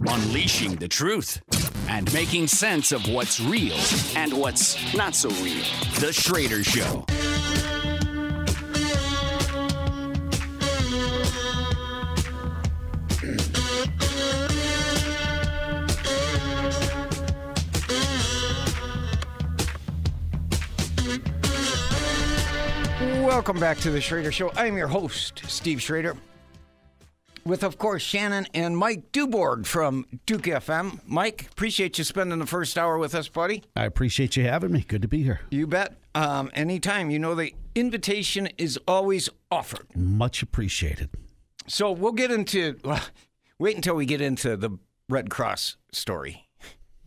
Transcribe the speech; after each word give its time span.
unleashing 0.00 0.76
the 0.76 0.88
truth 0.88 1.40
and 1.88 2.12
making 2.12 2.46
sense 2.46 2.92
of 2.92 3.08
what's 3.08 3.40
real 3.40 3.76
and 4.14 4.32
what's 4.32 4.94
not 4.94 5.14
so 5.14 5.28
real. 5.42 5.64
The 6.00 6.12
Schroeder 6.12 6.62
Show. 6.64 7.04
Welcome 23.24 23.60
back 23.60 23.78
to 23.78 23.90
the 23.90 24.00
Schroeder 24.00 24.32
Show. 24.32 24.50
I'm 24.56 24.76
your 24.76 24.88
host, 24.88 25.42
Steve 25.46 25.80
Schroeder, 25.80 26.16
with, 27.46 27.62
of 27.62 27.78
course, 27.78 28.02
Shannon 28.02 28.46
and 28.52 28.76
Mike 28.76 29.12
Duboard 29.12 29.66
from 29.66 30.04
Duke 30.26 30.42
FM. 30.42 31.00
Mike, 31.06 31.48
appreciate 31.52 31.96
you 31.98 32.04
spending 32.04 32.38
the 32.38 32.46
first 32.46 32.76
hour 32.76 32.98
with 32.98 33.14
us, 33.14 33.28
buddy. 33.28 33.62
I 33.74 33.84
appreciate 33.84 34.36
you 34.36 34.44
having 34.44 34.72
me. 34.72 34.80
Good 34.86 35.02
to 35.02 35.08
be 35.08 35.22
here. 35.22 35.40
You 35.50 35.66
bet. 35.66 35.96
Um, 36.14 36.50
anytime. 36.54 37.10
You 37.10 37.18
know, 37.18 37.34
the 37.34 37.54
invitation 37.74 38.48
is 38.58 38.78
always 38.88 39.28
offered. 39.50 39.86
Much 39.94 40.42
appreciated. 40.42 41.10
So 41.68 41.92
we'll 41.92 42.12
get 42.12 42.30
into, 42.30 42.76
well, 42.84 43.02
wait 43.58 43.76
until 43.76 43.94
we 43.94 44.06
get 44.06 44.20
into 44.20 44.56
the 44.56 44.70
Red 45.08 45.30
Cross 45.30 45.76
story 45.92 46.48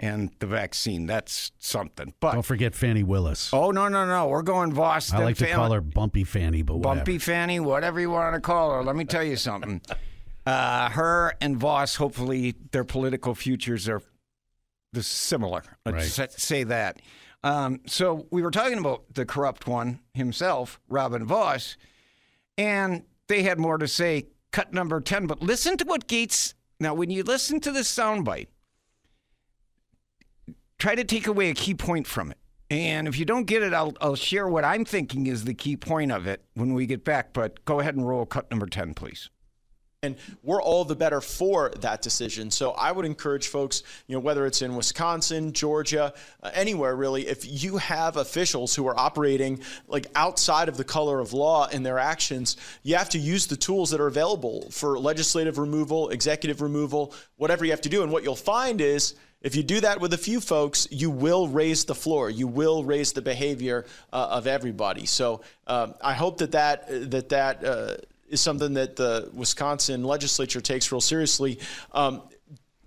and 0.00 0.30
the 0.40 0.46
vaccine. 0.46 1.06
That's 1.06 1.52
something. 1.58 2.14
But 2.20 2.32
Don't 2.32 2.42
forget 2.44 2.74
Fani 2.74 3.02
Willis. 3.02 3.50
oh 3.52 3.70
no 3.70 3.88
no 3.88 4.06
no, 4.06 4.26
we're 4.28 4.42
going 4.42 4.72
Vos. 4.72 5.12
I 5.12 5.18
like 5.18 5.36
to 5.36 5.46
call 5.52 5.70
her 5.72 5.80
Bumpy 5.80 6.24
Fanny, 6.24 6.62
but 6.62 6.76
whatever. 6.76 6.96
Bumpy 6.96 7.18
Fanny, 7.18 7.60
whatever 7.60 8.00
you 8.00 8.10
want 8.10 8.34
to 8.34 8.40
call 8.40 8.72
her. 8.72 8.82
Let 8.82 8.96
me 8.96 9.04
tell 9.04 9.22
you 9.22 9.36
something. 9.36 9.80
Uh, 10.46 10.90
her 10.90 11.34
and 11.40 11.56
Vos, 11.56 11.96
hopefully, 11.96 12.54
their 12.72 12.84
political 12.84 13.34
futures 13.34 13.88
are 13.88 14.02
the 14.92 15.02
similar. 15.02 15.62
Let's 15.86 16.18
Right. 16.18 16.32
say 16.32 16.64
that. 16.64 17.00
Um, 17.42 17.80
so 17.86 18.26
we 18.30 18.42
were 18.42 18.50
talking 18.50 18.78
about 18.78 19.04
the 19.14 19.26
corrupt 19.26 19.66
one 19.66 20.00
himself, 20.14 20.80
Robin 20.88 21.24
Vos, 21.26 21.76
and 22.56 23.04
they 23.28 23.42
had 23.42 23.58
more 23.58 23.78
to 23.78 23.88
say. 23.88 24.28
Cut 24.52 24.72
number 24.72 25.00
ten, 25.00 25.26
but 25.26 25.42
listen 25.42 25.76
to 25.78 25.84
what 25.84 26.06
Gates. 26.06 26.54
Now, 26.78 26.94
when 26.94 27.10
you 27.10 27.24
listen 27.24 27.58
to 27.60 27.72
this 27.72 27.90
soundbite, 27.90 28.46
try 30.78 30.94
to 30.94 31.02
take 31.02 31.26
away 31.26 31.50
a 31.50 31.54
key 31.54 31.74
point 31.74 32.06
from 32.06 32.30
it. 32.30 32.38
And 32.70 33.08
if 33.08 33.18
you 33.18 33.24
don't 33.24 33.44
get 33.44 33.62
it, 33.62 33.74
I'll, 33.74 33.94
I'll 34.00 34.14
share 34.14 34.46
what 34.48 34.64
I'm 34.64 34.84
thinking 34.84 35.26
is 35.26 35.44
the 35.44 35.54
key 35.54 35.76
point 35.76 36.12
of 36.12 36.26
it 36.28 36.44
when 36.54 36.72
we 36.72 36.86
get 36.86 37.04
back. 37.04 37.32
But 37.32 37.64
go 37.64 37.80
ahead 37.80 37.96
and 37.96 38.06
roll 38.06 38.26
cut 38.26 38.48
number 38.50 38.66
10, 38.66 38.94
please. 38.94 39.28
And 40.04 40.16
we're 40.42 40.62
all 40.62 40.84
the 40.84 40.94
better 40.94 41.20
for 41.20 41.72
that 41.80 42.02
decision. 42.02 42.50
So 42.50 42.72
I 42.72 42.92
would 42.92 43.06
encourage 43.06 43.48
folks, 43.48 43.82
you 44.06 44.14
know, 44.14 44.20
whether 44.20 44.46
it's 44.46 44.62
in 44.62 44.76
Wisconsin, 44.76 45.52
Georgia, 45.52 46.12
uh, 46.42 46.50
anywhere 46.52 46.94
really, 46.94 47.26
if 47.26 47.44
you 47.62 47.78
have 47.78 48.16
officials 48.16 48.74
who 48.74 48.86
are 48.86 48.98
operating 48.98 49.60
like 49.88 50.06
outside 50.14 50.68
of 50.68 50.76
the 50.76 50.84
color 50.84 51.20
of 51.20 51.32
law 51.32 51.66
in 51.68 51.82
their 51.82 51.98
actions, 51.98 52.56
you 52.82 52.96
have 52.96 53.08
to 53.10 53.18
use 53.18 53.46
the 53.46 53.56
tools 53.56 53.90
that 53.90 54.00
are 54.00 54.06
available 54.06 54.68
for 54.70 54.98
legislative 54.98 55.58
removal, 55.58 56.10
executive 56.10 56.60
removal, 56.60 57.14
whatever 57.36 57.64
you 57.64 57.70
have 57.70 57.80
to 57.80 57.88
do. 57.88 58.02
And 58.02 58.12
what 58.12 58.22
you'll 58.22 58.36
find 58.36 58.80
is 58.80 59.14
if 59.44 59.54
you 59.54 59.62
do 59.62 59.80
that 59.80 60.00
with 60.00 60.14
a 60.14 60.18
few 60.18 60.40
folks, 60.40 60.88
you 60.90 61.10
will 61.10 61.48
raise 61.48 61.84
the 61.84 61.94
floor. 61.94 62.30
You 62.30 62.46
will 62.46 62.82
raise 62.82 63.12
the 63.12 63.20
behavior 63.20 63.84
uh, 64.10 64.28
of 64.30 64.46
everybody. 64.46 65.04
So 65.04 65.42
um, 65.66 65.94
I 66.00 66.14
hope 66.14 66.38
that 66.38 66.52
that 66.52 67.10
that 67.10 67.28
that 67.28 67.64
uh, 67.64 67.96
is 68.28 68.40
something 68.40 68.74
that 68.74 68.96
the 68.96 69.30
Wisconsin 69.32 70.04
legislature 70.04 70.60
takes 70.60 70.90
real 70.90 71.00
seriously. 71.00 71.58
Um, 71.92 72.22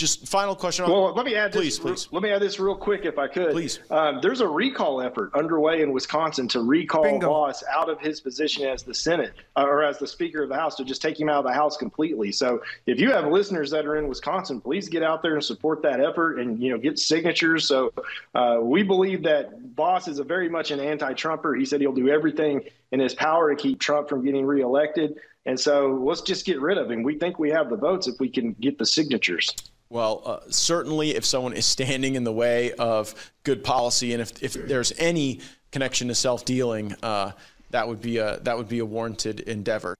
just 0.00 0.26
final 0.26 0.56
question. 0.56 0.84
On, 0.84 0.90
Well, 0.90 1.14
let 1.14 1.26
me 1.26 1.34
add 1.34 1.52
please, 1.52 1.78
this. 1.78 2.06
please. 2.06 2.08
Let 2.10 2.22
me 2.22 2.30
add 2.30 2.40
this 2.40 2.58
real 2.58 2.74
quick, 2.74 3.04
if 3.04 3.18
I 3.18 3.28
could. 3.28 3.52
Please. 3.52 3.78
Um, 3.90 4.18
there's 4.22 4.40
a 4.40 4.48
recall 4.48 5.02
effort 5.02 5.30
underway 5.34 5.82
in 5.82 5.92
Wisconsin 5.92 6.48
to 6.48 6.60
recall 6.62 7.02
Bingo. 7.02 7.28
Vos 7.28 7.62
out 7.70 7.88
of 7.90 8.00
his 8.00 8.20
position 8.20 8.66
as 8.66 8.82
the 8.82 8.94
Senate 8.94 9.34
uh, 9.56 9.62
or 9.64 9.84
as 9.84 9.98
the 9.98 10.06
Speaker 10.06 10.42
of 10.42 10.48
the 10.48 10.56
House 10.56 10.74
to 10.76 10.84
just 10.84 11.02
take 11.02 11.20
him 11.20 11.28
out 11.28 11.36
of 11.36 11.44
the 11.44 11.52
House 11.52 11.76
completely. 11.76 12.32
So, 12.32 12.62
if 12.86 12.98
you 12.98 13.12
have 13.12 13.26
listeners 13.26 13.70
that 13.70 13.86
are 13.86 13.96
in 13.96 14.08
Wisconsin, 14.08 14.60
please 14.60 14.88
get 14.88 15.02
out 15.02 15.22
there 15.22 15.34
and 15.34 15.44
support 15.44 15.82
that 15.82 16.00
effort, 16.00 16.38
and 16.38 16.60
you 16.60 16.70
know 16.70 16.78
get 16.78 16.98
signatures. 16.98 17.68
So, 17.68 17.92
uh, 18.34 18.58
we 18.62 18.82
believe 18.82 19.22
that 19.24 19.52
Vos 19.76 20.08
is 20.08 20.18
a 20.18 20.24
very 20.24 20.48
much 20.48 20.70
an 20.70 20.80
anti-Trumper. 20.80 21.54
He 21.54 21.66
said 21.66 21.80
he'll 21.82 21.92
do 21.92 22.08
everything 22.08 22.62
in 22.90 23.00
his 23.00 23.14
power 23.14 23.54
to 23.54 23.60
keep 23.60 23.78
Trump 23.78 24.08
from 24.08 24.24
getting 24.24 24.46
reelected. 24.46 25.20
And 25.46 25.58
so, 25.58 25.98
let's 26.02 26.22
just 26.22 26.46
get 26.46 26.60
rid 26.60 26.78
of 26.78 26.90
him. 26.90 27.02
We 27.02 27.18
think 27.18 27.38
we 27.38 27.50
have 27.50 27.68
the 27.70 27.76
votes 27.76 28.06
if 28.06 28.18
we 28.18 28.28
can 28.30 28.52
get 28.54 28.78
the 28.78 28.86
signatures. 28.86 29.54
Well, 29.90 30.22
uh, 30.24 30.38
certainly, 30.50 31.16
if 31.16 31.24
someone 31.24 31.52
is 31.52 31.66
standing 31.66 32.14
in 32.14 32.22
the 32.22 32.32
way 32.32 32.72
of 32.74 33.12
good 33.42 33.64
policy, 33.64 34.12
and 34.12 34.22
if, 34.22 34.40
if 34.40 34.54
there's 34.54 34.92
any 34.98 35.40
connection 35.72 36.06
to 36.08 36.14
self 36.14 36.44
dealing, 36.44 36.94
uh, 37.02 37.32
that 37.70 37.88
would 37.88 38.00
be 38.00 38.18
a 38.18 38.38
that 38.40 38.56
would 38.56 38.68
be 38.68 38.78
a 38.78 38.86
warranted 38.86 39.40
endeavor. 39.40 39.96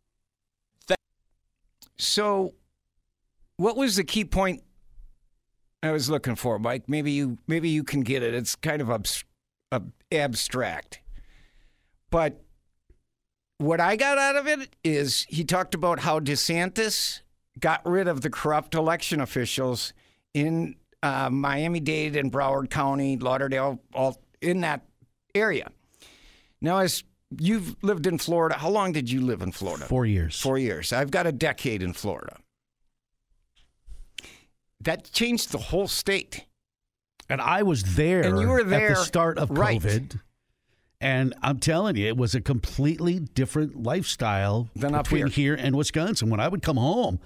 So, 1.99 2.55
what 3.57 3.77
was 3.77 3.97
the 3.97 4.05
key 4.05 4.25
point 4.25 4.63
I 5.83 5.91
was 5.91 6.09
looking 6.09 6.37
for, 6.37 6.59
Mike? 6.61 6.89
Maybe 6.89 7.11
you 7.11 7.39
maybe 7.49 7.69
you 7.69 7.83
can 7.83 8.03
get 8.03 8.23
it. 8.23 8.33
It's 8.33 8.55
kind 8.55 8.81
of 8.81 8.91
abs- 8.91 9.25
ab- 9.73 9.93
abstract, 10.13 11.01
but 12.11 12.41
what 13.59 13.81
I 13.81 13.97
got 13.97 14.19
out 14.19 14.37
of 14.37 14.47
it 14.47 14.75
is 14.85 15.27
he 15.29 15.45
talked 15.45 15.75
about 15.75 15.99
how 16.01 16.21
DeSantis 16.21 17.21
got 17.59 17.85
rid 17.87 18.09
of 18.09 18.21
the 18.21 18.31
corrupt 18.31 18.75
election 18.75 19.21
officials 19.21 19.93
in 20.35 20.77
uh, 21.03 21.31
Miami-Dade 21.31 22.17
and 22.17 22.31
Broward 22.31 22.71
County, 22.71 23.17
Lauderdale, 23.17 23.81
all 23.95 24.21
in 24.41 24.61
that 24.61 24.87
area. 25.35 25.71
Now, 26.61 26.79
as 26.79 27.03
you've 27.39 27.77
lived 27.83 28.07
in 28.07 28.19
Florida, 28.19 28.57
how 28.57 28.69
long 28.69 28.93
did 28.93 29.11
you 29.11 29.21
live 29.21 29.43
in 29.43 29.53
Florida? 29.53 29.87
Four 29.87 30.07
years. 30.07 30.41
Four 30.41 30.59
years. 30.59 30.93
I've 30.93 31.11
got 31.11 31.27
a 31.27 31.33
decade 31.33 31.83
in 31.83 31.93
Florida. 31.93 32.37
That 34.81 35.11
changed 35.13 35.53
the 35.53 35.59
whole 35.59 35.89
state. 35.89 36.47
And 37.29 37.41
I 37.41 37.63
was 37.63 37.95
there, 37.95 38.23
And 38.23 38.41
you 38.41 38.49
were 38.49 38.65
there, 38.65 38.91
at 38.91 38.97
the 38.97 39.05
start 39.05 39.39
of 39.39 39.51
right. 39.51 39.81
COVID. 39.81 40.21
And 41.01 41.35
I'm 41.43 41.59
telling 41.59 41.97
you, 41.97 42.07
it 42.09 42.17
was 42.17 42.35
a 42.35 42.41
completely 42.41 43.19
different 43.21 43.83
lifestyle 43.83 44.69
Than 44.77 44.95
up 44.95 45.05
between 45.05 45.29
here. 45.29 45.55
here 45.55 45.55
and 45.55 45.75
Wisconsin. 45.77 46.29
When 46.29 46.41
I 46.41 46.49
would 46.49 46.63
come 46.63 46.77
home, 46.77 47.21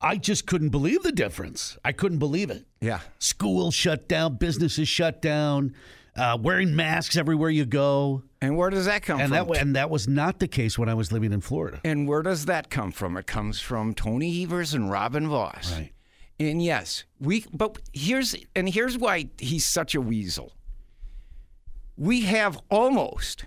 I 0.00 0.16
just 0.16 0.46
couldn't 0.46 0.70
believe 0.70 1.02
the 1.02 1.12
difference. 1.12 1.76
I 1.84 1.92
couldn't 1.92 2.18
believe 2.20 2.50
it. 2.50 2.64
Yeah. 2.80 3.00
School 3.18 3.70
shut 3.70 4.08
down, 4.08 4.36
businesses 4.36 4.88
shut 4.88 5.20
down, 5.20 5.74
uh, 6.16 6.38
wearing 6.40 6.74
masks 6.74 7.16
everywhere 7.16 7.50
you 7.50 7.66
go. 7.66 8.22
And 8.40 8.56
where 8.56 8.70
does 8.70 8.86
that 8.86 9.02
come 9.02 9.20
And 9.20 9.34
from? 9.34 9.48
that 9.48 9.60
and 9.60 9.76
that 9.76 9.90
was 9.90 10.08
not 10.08 10.38
the 10.38 10.48
case 10.48 10.78
when 10.78 10.88
I 10.88 10.94
was 10.94 11.12
living 11.12 11.32
in 11.32 11.40
Florida. 11.40 11.80
and 11.84 12.08
where 12.08 12.22
does 12.22 12.46
that 12.46 12.70
come 12.70 12.92
from? 12.92 13.16
It 13.16 13.26
comes 13.26 13.60
from 13.60 13.92
Tony 13.92 14.42
Evers 14.44 14.72
and 14.72 14.90
Robin 14.90 15.28
Vos. 15.28 15.72
Right. 15.74 15.92
And 16.40 16.62
yes, 16.62 17.02
we 17.20 17.44
but 17.52 17.80
here's 17.92 18.36
and 18.54 18.68
here's 18.68 18.96
why 18.96 19.28
he's 19.38 19.66
such 19.66 19.96
a 19.96 20.00
weasel. 20.00 20.52
We 21.98 22.22
have 22.22 22.58
almost 22.70 23.44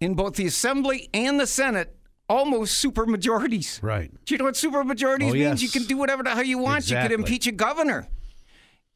in 0.00 0.14
both 0.14 0.34
the 0.34 0.46
assembly 0.46 1.08
and 1.14 1.38
the 1.40 1.46
Senate 1.46 1.96
almost 2.28 2.76
super 2.78 3.06
majorities. 3.06 3.78
Right. 3.82 4.10
Do 4.24 4.34
you 4.34 4.38
know 4.38 4.44
what 4.46 4.56
super 4.56 4.82
majorities 4.82 5.30
Oh, 5.30 5.34
means? 5.34 5.62
You 5.62 5.68
can 5.68 5.84
do 5.84 5.96
whatever 5.96 6.22
the 6.24 6.30
hell 6.30 6.42
you 6.42 6.58
want. 6.58 6.90
You 6.90 6.96
Exactly. 6.96 7.08
could 7.16 7.20
impeach 7.20 7.46
a 7.46 7.52
governor 7.52 8.08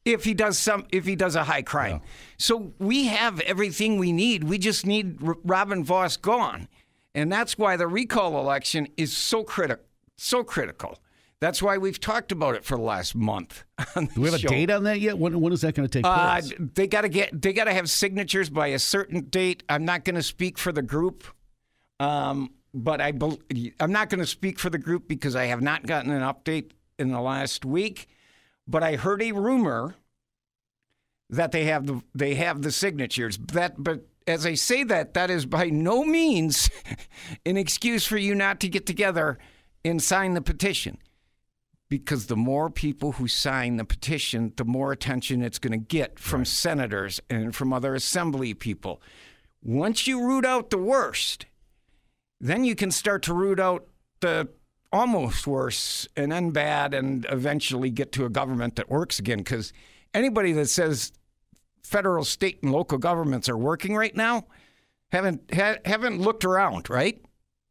if 0.03 0.25
he 0.25 0.33
does 0.33 0.59
some 0.59 0.85
if 0.91 1.05
he 1.05 1.15
does 1.15 1.35
a 1.35 1.45
high 1.45 1.61
crime. 1.61 2.01
So 2.37 2.73
we 2.79 3.05
have 3.05 3.39
everything 3.41 3.97
we 3.97 4.11
need. 4.11 4.43
We 4.43 4.57
just 4.57 4.85
need 4.85 5.17
Robin 5.21 5.83
Vos 5.85 6.17
gone, 6.17 6.67
and 7.15 7.31
that's 7.31 7.57
why 7.57 7.77
the 7.77 7.87
recall 7.87 8.37
election 8.39 8.87
is 8.97 9.15
so 9.15 9.43
critical. 9.43 9.85
So 10.17 10.43
critical. 10.43 10.99
That's 11.41 11.59
why 11.61 11.79
we've 11.79 11.99
talked 11.99 12.31
about 12.31 12.53
it 12.53 12.63
for 12.63 12.77
the 12.77 12.83
last 12.83 13.15
month. 13.15 13.63
Do 13.95 14.07
we 14.15 14.23
have 14.25 14.33
this 14.33 14.43
a 14.43 14.47
date 14.47 14.69
on 14.69 14.83
that 14.83 15.01
yet? 15.01 15.17
When, 15.17 15.41
when 15.41 15.51
is 15.51 15.61
that 15.61 15.73
going 15.73 15.89
to 15.89 15.91
take 15.91 16.05
Uh, 16.05 16.39
place? 16.39 16.53
they 16.75 16.85
got 16.85 17.01
to 17.01 17.09
get. 17.09 17.41
They 17.41 17.51
got 17.51 17.63
to 17.63 17.73
have 17.73 17.89
signatures 17.89 18.49
by 18.51 18.67
a 18.67 18.79
certain 18.79 19.21
date. 19.21 19.63
I'm 19.67 19.83
not 19.83 20.05
going 20.05 20.15
to 20.15 20.23
speak 20.23 20.59
for 20.59 20.71
the 20.71 20.83
group, 20.83 21.23
um, 21.99 22.51
but 22.75 23.01
I. 23.01 23.11
bel 23.11 23.39
I'm 23.79 23.91
not 23.91 24.09
going 24.11 24.19
to 24.19 24.27
speak 24.27 24.59
for 24.59 24.69
the 24.69 24.77
group 24.77 25.07
because 25.07 25.35
I 25.35 25.45
have 25.45 25.61
not 25.63 25.85
gotten 25.87 26.11
an 26.11 26.21
update 26.21 26.71
in 26.99 27.11
the 27.11 27.19
last 27.19 27.65
week. 27.65 28.07
But 28.67 28.83
I 28.83 28.95
heard 28.95 29.23
a 29.23 29.31
rumor 29.31 29.95
that 31.31 31.51
they 31.51 31.65
have 31.65 31.87
the 31.87 32.03
they 32.13 32.35
have 32.35 32.61
the 32.61 32.71
signatures. 32.71 33.39
That, 33.53 33.83
but 33.83 34.05
as 34.27 34.45
I 34.45 34.53
say 34.53 34.83
that, 34.83 35.15
that 35.15 35.31
is 35.31 35.47
by 35.47 35.71
no 35.71 36.03
means 36.03 36.69
an 37.47 37.57
excuse 37.57 38.05
for 38.05 38.17
you 38.17 38.35
not 38.35 38.59
to 38.59 38.69
get 38.69 38.85
together 38.85 39.39
and 39.83 39.99
sign 40.03 40.35
the 40.35 40.41
petition 40.41 40.99
because 41.91 42.27
the 42.27 42.37
more 42.37 42.69
people 42.69 43.11
who 43.11 43.27
sign 43.27 43.75
the 43.75 43.83
petition, 43.83 44.53
the 44.55 44.63
more 44.63 44.93
attention 44.93 45.41
it's 45.41 45.59
going 45.59 45.77
to 45.77 45.85
get 45.85 46.17
from 46.17 46.45
senators 46.45 47.19
and 47.29 47.53
from 47.53 47.73
other 47.73 47.93
assembly 47.93 48.53
people. 48.53 49.01
Once 49.61 50.07
you 50.07 50.25
root 50.25 50.45
out 50.45 50.69
the 50.69 50.77
worst, 50.77 51.47
then 52.39 52.63
you 52.63 52.75
can 52.75 52.91
start 52.91 53.21
to 53.23 53.33
root 53.33 53.59
out 53.59 53.87
the 54.21 54.47
almost 54.93 55.45
worse 55.45 56.07
and 56.15 56.31
then 56.31 56.51
bad 56.51 56.93
and 56.93 57.25
eventually 57.29 57.89
get 57.89 58.13
to 58.13 58.23
a 58.23 58.29
government 58.29 58.77
that 58.77 58.89
works 58.89 59.19
again. 59.19 59.39
Because 59.39 59.73
anybody 60.13 60.53
that 60.53 60.69
says 60.69 61.11
federal, 61.83 62.23
state, 62.23 62.63
and 62.63 62.71
local 62.71 62.99
governments 62.99 63.49
are 63.49 63.57
working 63.57 63.97
right 63.97 64.15
now 64.15 64.45
haven't 65.11 65.53
ha- 65.53 65.79
haven't 65.83 66.21
looked 66.21 66.45
around, 66.45 66.89
right? 66.89 67.21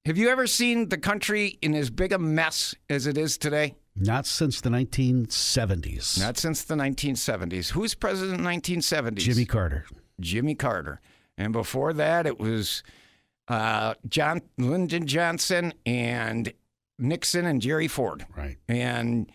Have 0.04 0.18
you 0.18 0.28
ever 0.28 0.46
seen 0.46 0.90
the 0.90 0.98
country 0.98 1.58
in 1.62 1.74
as 1.74 1.88
big 1.88 2.12
a 2.12 2.18
mess 2.18 2.74
as 2.90 3.06
it 3.06 3.16
is 3.16 3.38
today? 3.38 3.76
Not 4.00 4.24
since 4.26 4.62
the 4.62 4.70
1970s. 4.70 6.18
Not 6.18 6.38
since 6.38 6.64
the 6.64 6.74
1970s. 6.74 7.70
Who's 7.72 7.94
president 7.94 8.38
in 8.38 8.44
the 8.44 8.50
1970s? 8.50 9.16
Jimmy 9.16 9.44
Carter. 9.44 9.84
Jimmy 10.18 10.54
Carter. 10.54 11.00
And 11.36 11.52
before 11.52 11.92
that, 11.92 12.26
it 12.26 12.40
was 12.40 12.82
uh, 13.48 13.94
John 14.08 14.40
Lyndon 14.56 15.06
Johnson 15.06 15.74
and 15.84 16.52
Nixon 16.98 17.44
and 17.44 17.60
Jerry 17.60 17.88
Ford. 17.88 18.26
Right. 18.34 18.56
And, 18.68 19.30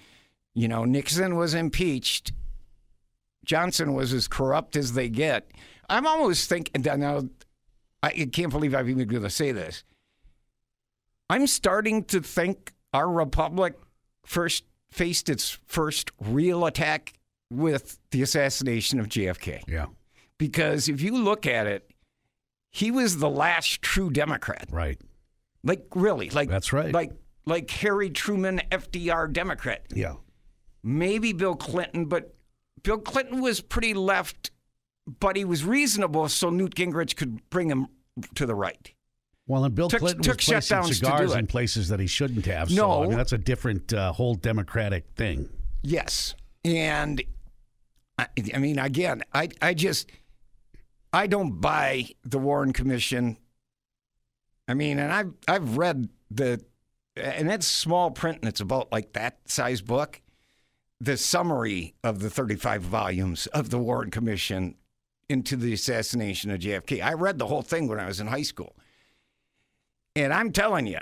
you 0.56 0.68
know, 0.68 0.84
Nixon 0.84 1.36
was 1.36 1.54
impeached. 1.54 2.32
Johnson 3.46 3.94
was 3.94 4.14
as 4.14 4.28
corrupt 4.28 4.76
as 4.76 4.94
they 4.94 5.10
get. 5.10 5.52
I'm 5.90 6.08
almost 6.08 6.50
thinking, 6.50 6.82
now, 6.82 7.30
I 8.02 8.12
can't 8.32 8.52
believe 8.52 8.74
I'm 8.74 8.90
even 8.90 9.08
going 9.08 9.22
to 9.22 9.30
say 9.30 9.52
this. 9.52 9.84
I'm 11.30 11.46
starting 11.46 12.04
to 12.06 12.22
think 12.22 12.74
our 12.94 13.10
republic 13.10 13.76
first 14.26 14.64
faced 14.90 15.30
its 15.30 15.60
first 15.66 16.12
real 16.20 16.66
attack 16.66 17.14
with 17.52 18.00
the 18.12 18.22
assassination 18.22 19.00
of 19.00 19.08
JFK. 19.08 19.62
Yeah. 19.68 19.88
Because 20.38 20.90
if 20.90 21.02
you 21.02 21.18
look 21.18 21.46
at 21.46 21.68
it, 21.68 21.90
he 22.72 22.92
was 22.92 23.18
the 23.18 23.30
last 23.30 23.82
true 23.82 24.10
Democrat. 24.10 24.68
Right. 24.72 25.00
Like 25.64 25.86
really, 25.96 26.30
like 26.30 26.50
That's 26.50 26.74
right. 26.74 26.94
Like 26.94 27.12
like 27.46 27.70
Harry 27.72 28.10
Truman, 28.10 28.62
FDR 28.72 29.32
Democrat. 29.32 29.86
Yeah. 29.94 30.16
Maybe 30.84 31.34
Bill 31.34 31.56
Clinton, 31.56 32.06
but 32.06 32.36
Bill 32.84 32.98
Clinton 32.98 33.42
was 33.42 33.62
pretty 33.62 33.94
left, 33.94 34.52
but 35.20 35.36
he 35.36 35.46
was 35.46 35.64
reasonable, 35.64 36.28
so 36.30 36.50
Newt 36.50 36.76
Gingrich 36.76 37.16
could 37.16 37.50
bring 37.50 37.70
him 37.70 37.88
to 38.36 38.46
the 38.46 38.56
right. 38.56 38.94
Well, 39.48 39.64
and 39.64 39.76
Bill 39.76 39.90
Took- 39.90 40.00
Clinton 40.00 40.24
took 40.24 40.38
was 40.38 40.46
placing 40.46 40.78
shutdowns 40.78 40.88
to 40.88 40.94
cigars 40.96 41.34
in 41.36 41.48
places 41.48 41.90
that 41.90 42.00
he 42.00 42.08
shouldn't 42.08 42.46
have. 42.48 42.70
So, 42.70 42.76
No. 42.76 43.04
I 43.04 43.08
mean, 43.08 43.18
that's 43.18 43.34
a 43.34 43.38
different 43.38 43.94
uh, 43.94 44.12
whole 44.14 44.36
Democratic 44.36 45.06
thing. 45.16 45.50
Yes, 45.84 46.34
and 46.64 47.22
I, 48.18 48.28
I 48.54 48.58
mean, 48.58 48.80
again, 48.80 49.22
I 49.34 49.50
I 49.62 49.76
just 49.76 50.10
I 51.14 51.28
don't 51.28 51.62
buy 51.62 52.08
the 52.24 52.40
Warren 52.40 52.74
Commission. 52.74 53.38
I 54.68 54.74
mean, 54.74 54.98
and 54.98 55.14
I've 55.14 55.34
I've 55.48 55.78
read 55.78 56.10
the 56.32 56.64
and 57.16 57.52
it's 57.52 57.68
small 57.68 58.10
print 58.12 58.40
and 58.42 58.50
it's 58.50 58.62
about 58.62 58.92
like 58.92 59.14
that 59.14 59.38
size 59.46 59.82
book. 59.82 60.22
The 61.00 61.18
summary 61.18 61.94
of 62.04 62.20
the 62.20 62.30
35 62.30 62.82
volumes 62.82 63.48
of 63.48 63.70
the 63.70 63.78
Warren 63.78 64.10
Commission 64.10 64.76
into 65.30 65.56
the 65.56 65.74
assassination 65.74 66.50
of 66.52 66.62
JFK. 66.62 67.04
I 67.04 67.14
read 67.14 67.38
the 67.38 67.48
whole 67.48 67.62
thing 67.62 67.88
when 67.88 68.00
I 68.00 68.08
was 68.08 68.20
in 68.20 68.28
high 68.28 68.42
school. 68.44 68.76
And 70.16 70.34
I'm 70.34 70.52
telling 70.52 70.88
you, 70.88 71.00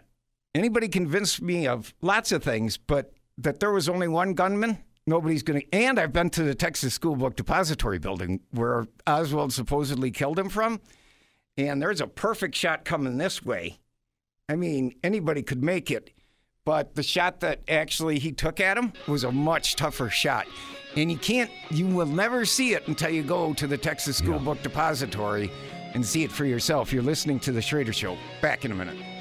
anybody 0.56 0.88
convinced 0.88 1.42
me 1.42 1.68
of 1.68 1.94
lots 2.02 2.32
of 2.32 2.44
things, 2.44 2.78
but 2.78 3.14
that 3.38 3.60
there 3.60 3.72
was 3.72 3.90
only 3.90 4.08
one 4.08 4.34
gunman, 4.34 4.80
nobody's 5.06 5.44
going 5.44 5.62
to. 5.62 5.74
And 5.74 6.00
I've 6.00 6.14
been 6.14 6.30
to 6.32 6.44
the 6.44 6.56
Texas 6.56 6.94
School 6.94 7.16
Book 7.16 7.36
Depository 7.36 8.00
building 8.00 8.42
where 8.52 8.88
Oswald 9.06 9.54
supposedly 9.54 10.12
killed 10.12 10.40
him 10.40 10.50
from. 10.50 10.82
And 11.58 11.82
there's 11.82 12.02
a 12.02 12.08
perfect 12.08 12.56
shot 12.56 12.86
coming 12.86 13.18
this 13.18 13.44
way. 13.44 13.80
I 14.50 14.56
mean, 14.56 14.96
anybody 15.04 15.44
could 15.44 15.64
make 15.64 15.92
it. 15.92 16.12
But 16.66 16.96
the 16.96 17.04
shot 17.04 17.42
that 17.42 17.62
actually 17.68 18.20
he 18.20 18.32
took 18.32 18.60
at 18.60 18.78
him 18.78 18.94
was 19.08 19.24
a 19.24 19.32
much 19.32 19.76
tougher 19.76 20.10
shot. 20.10 20.48
And 20.96 21.12
you 21.12 21.18
can't, 21.18 21.52
you 21.70 21.88
will 21.88 22.06
never 22.06 22.46
see 22.46 22.74
it 22.74 22.88
until 22.88 23.10
you 23.10 23.22
go 23.22 23.54
to 23.54 23.68
the 23.68 23.78
Texas 23.78 24.18
School 24.18 24.40
Book 24.40 24.62
Depository 24.64 25.52
and 25.94 26.06
see 26.06 26.24
it 26.24 26.32
for 26.32 26.46
yourself. 26.46 26.92
You're 26.92 27.04
listening 27.04 27.40
to 27.42 27.52
The 27.52 27.62
Schroeder 27.62 27.94
Show. 27.94 28.18
Back 28.42 28.66
in 28.66 28.72
a 28.72 28.76
minute. 28.76 29.13